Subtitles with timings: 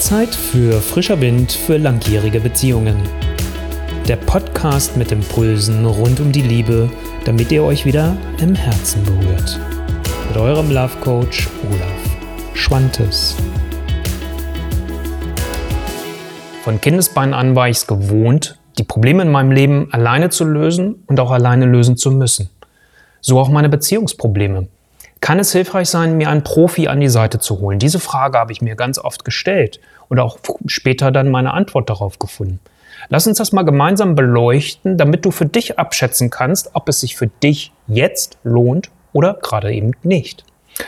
[0.00, 2.96] Zeit für frischer Wind für langjährige Beziehungen.
[4.08, 6.88] Der Podcast mit Impulsen rund um die Liebe,
[7.26, 9.60] damit ihr euch wieder im Herzen berührt.
[10.28, 13.36] Mit eurem Love Coach Olaf Schwantes.
[16.64, 21.04] Von Kindesbeinen an war ich es gewohnt, die Probleme in meinem Leben alleine zu lösen
[21.08, 22.48] und auch alleine lösen zu müssen.
[23.20, 24.68] So auch meine Beziehungsprobleme.
[25.20, 27.78] Kann es hilfreich sein, mir einen Profi an die Seite zu holen?
[27.78, 32.18] Diese Frage habe ich mir ganz oft gestellt und auch später dann meine Antwort darauf
[32.18, 32.58] gefunden.
[33.08, 37.16] Lass uns das mal gemeinsam beleuchten, damit du für dich abschätzen kannst, ob es sich
[37.16, 40.44] für dich jetzt lohnt oder gerade eben nicht.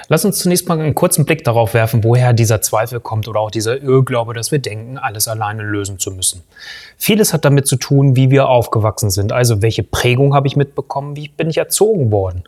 [0.09, 3.51] Lass uns zunächst mal einen kurzen Blick darauf werfen, woher dieser Zweifel kommt oder auch
[3.51, 6.43] dieser Irrglaube, dass wir denken, alles alleine lösen zu müssen.
[6.99, 9.33] Vieles hat damit zu tun, wie wir aufgewachsen sind.
[9.33, 12.45] Also welche Prägung habe ich mitbekommen, wie bin ich erzogen worden.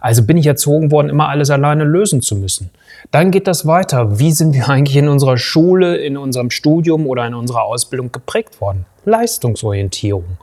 [0.00, 2.70] Also bin ich erzogen worden, immer alles alleine lösen zu müssen.
[3.10, 4.18] Dann geht das weiter.
[4.18, 8.60] Wie sind wir eigentlich in unserer Schule, in unserem Studium oder in unserer Ausbildung geprägt
[8.60, 8.86] worden?
[9.04, 10.38] Leistungsorientierung.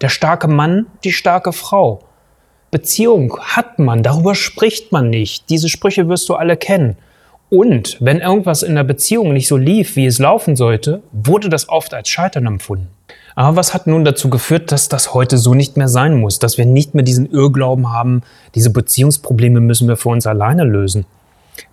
[0.00, 2.00] Der starke Mann, die starke Frau.
[2.70, 5.48] Beziehung hat man, darüber spricht man nicht.
[5.48, 6.96] Diese Sprüche wirst du alle kennen.
[7.50, 11.70] Und wenn irgendwas in der Beziehung nicht so lief, wie es laufen sollte, wurde das
[11.70, 12.88] oft als Scheitern empfunden.
[13.34, 16.58] Aber was hat nun dazu geführt, dass das heute so nicht mehr sein muss, dass
[16.58, 18.22] wir nicht mehr diesen Irrglauben haben,
[18.54, 21.06] diese Beziehungsprobleme müssen wir für uns alleine lösen?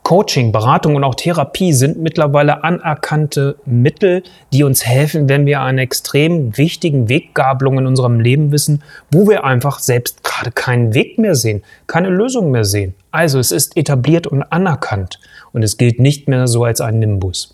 [0.03, 5.79] Coaching, Beratung und auch Therapie sind mittlerweile anerkannte Mittel, die uns helfen, wenn wir einen
[5.79, 11.35] extrem wichtigen Weggabelung in unserem Leben wissen, wo wir einfach selbst gerade keinen Weg mehr
[11.35, 12.93] sehen, keine Lösung mehr sehen.
[13.11, 15.19] Also es ist etabliert und anerkannt
[15.53, 17.53] und es gilt nicht mehr so als ein Nimbus.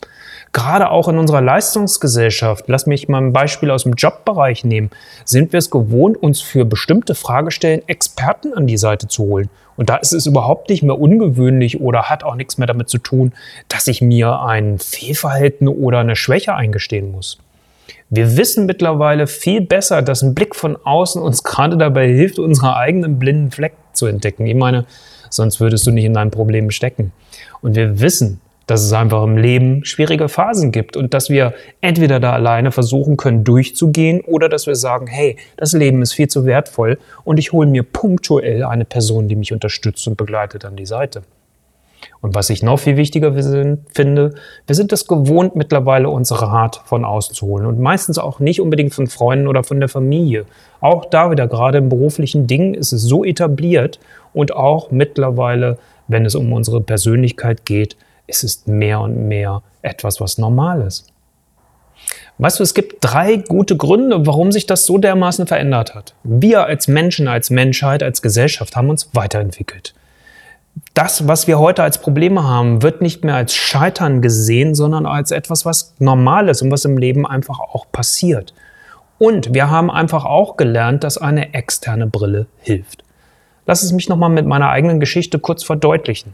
[0.53, 4.89] Gerade auch in unserer Leistungsgesellschaft, lass mich mal ein Beispiel aus dem Jobbereich nehmen,
[5.23, 9.49] sind wir es gewohnt, uns für bestimmte Fragestellen Experten an die Seite zu holen.
[9.77, 12.97] Und da ist es überhaupt nicht mehr ungewöhnlich oder hat auch nichts mehr damit zu
[12.97, 13.31] tun,
[13.69, 17.39] dass ich mir ein Fehlverhalten oder eine Schwäche eingestehen muss.
[18.09, 22.75] Wir wissen mittlerweile viel besser, dass ein Blick von außen uns gerade dabei hilft, unsere
[22.75, 24.45] eigenen blinden Fleck zu entdecken.
[24.45, 24.85] Ich meine,
[25.29, 27.13] sonst würdest du nicht in deinem Problem stecken.
[27.61, 32.21] Und wir wissen, dass es einfach im Leben schwierige Phasen gibt und dass wir entweder
[32.21, 36.45] da alleine versuchen können durchzugehen oder dass wir sagen, hey, das Leben ist viel zu
[36.45, 40.85] wertvoll und ich hole mir punktuell eine Person, die mich unterstützt und begleitet an die
[40.85, 41.23] Seite.
[42.21, 47.03] Und was ich noch viel wichtiger finde, wir sind es gewohnt, mittlerweile uns Rat von
[47.03, 50.45] außen zu holen und meistens auch nicht unbedingt von Freunden oder von der Familie.
[50.79, 53.99] Auch da wieder, gerade im beruflichen Ding, ist es so etabliert
[54.31, 55.77] und auch mittlerweile,
[56.07, 57.97] wenn es um unsere Persönlichkeit geht,
[58.31, 61.07] es ist mehr und mehr etwas, was normal ist.
[62.37, 66.15] Weißt du, es gibt drei gute Gründe, warum sich das so dermaßen verändert hat.
[66.23, 69.93] Wir als Menschen, als Menschheit, als Gesellschaft haben uns weiterentwickelt.
[70.93, 75.31] Das, was wir heute als Probleme haben, wird nicht mehr als Scheitern gesehen, sondern als
[75.31, 78.53] etwas, was normal ist und was im Leben einfach auch passiert.
[79.19, 83.03] Und wir haben einfach auch gelernt, dass eine externe Brille hilft.
[83.67, 86.33] Lass es mich nochmal mit meiner eigenen Geschichte kurz verdeutlichen.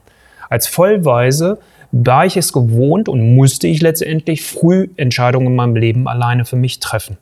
[0.49, 1.57] Als Vollweise
[1.91, 6.55] war ich es gewohnt und musste ich letztendlich früh Entscheidungen in meinem Leben alleine für
[6.55, 7.17] mich treffen.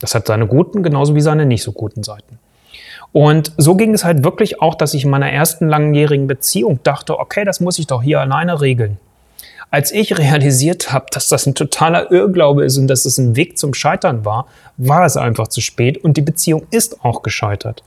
[0.00, 2.38] Das hat seine guten genauso wie seine nicht so guten Seiten.
[3.12, 7.18] Und so ging es halt wirklich auch, dass ich in meiner ersten langjährigen Beziehung dachte,
[7.18, 8.98] okay, das muss ich doch hier alleine regeln.
[9.70, 13.58] Als ich realisiert habe, dass das ein totaler Irrglaube ist und dass es ein Weg
[13.58, 14.46] zum Scheitern war,
[14.76, 17.82] war es einfach zu spät und die Beziehung ist auch gescheitert.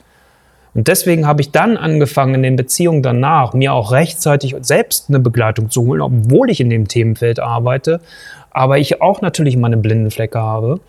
[0.73, 5.19] Und deswegen habe ich dann angefangen, in den Beziehungen danach mir auch rechtzeitig selbst eine
[5.19, 7.99] Begleitung zu holen, obwohl ich in dem Themenfeld arbeite,
[8.51, 10.79] aber ich auch natürlich meine blinden Flecke habe,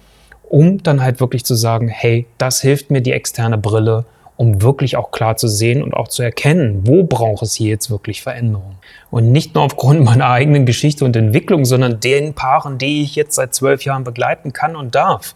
[0.48, 4.04] um dann halt wirklich zu sagen, hey, das hilft mir die externe Brille,
[4.36, 7.90] um wirklich auch klar zu sehen und auch zu erkennen, wo braucht es hier jetzt
[7.90, 8.76] wirklich Veränderung.
[9.10, 13.34] Und nicht nur aufgrund meiner eigenen Geschichte und Entwicklung, sondern den Paaren, die ich jetzt
[13.34, 15.34] seit zwölf Jahren begleiten kann und darf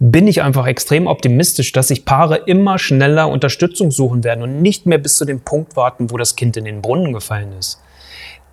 [0.00, 4.86] bin ich einfach extrem optimistisch, dass sich Paare immer schneller Unterstützung suchen werden und nicht
[4.86, 7.80] mehr bis zu dem Punkt warten, wo das Kind in den Brunnen gefallen ist.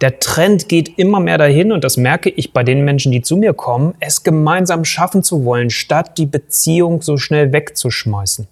[0.02, 3.38] Der Trend geht immer mehr dahin und das merke ich bei den Menschen, die zu
[3.38, 8.48] mir kommen, es gemeinsam schaffen zu wollen, statt die Beziehung so schnell wegzuschmeißen.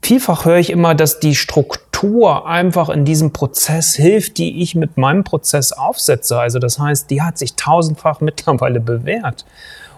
[0.00, 4.96] Vielfach höre ich immer, dass die Struktur einfach in diesem Prozess hilft, die ich mit
[4.96, 6.38] meinem Prozess aufsetze.
[6.38, 9.44] Also das heißt, die hat sich tausendfach mittlerweile bewährt.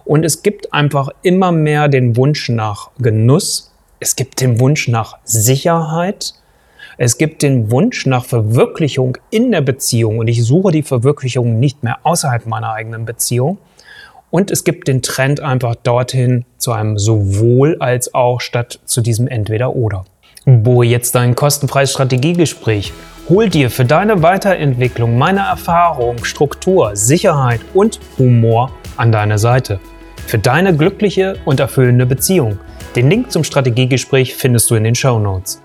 [0.07, 3.73] Und es gibt einfach immer mehr den Wunsch nach Genuss.
[4.01, 6.35] Es gibt den Wunsch nach Sicherheit.
[6.97, 10.19] Es gibt den Wunsch nach Verwirklichung in der Beziehung.
[10.19, 13.59] Und ich suche die Verwirklichung nicht mehr außerhalb meiner eigenen Beziehung.
[14.31, 19.27] Und es gibt den Trend einfach dorthin zu einem sowohl als auch statt zu diesem
[19.27, 20.05] Entweder-Oder.
[20.45, 22.93] Buche jetzt dein kostenfreies Strategiegespräch
[23.29, 29.81] Hol dir für deine Weiterentwicklung meine Erfahrung, Struktur, Sicherheit und Humor an deine Seite.
[30.27, 32.59] Für deine glückliche und erfüllende Beziehung.
[32.97, 35.63] Den Link zum Strategiegespräch findest du in den Show Notes.